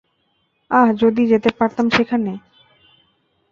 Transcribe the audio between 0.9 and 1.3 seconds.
যদি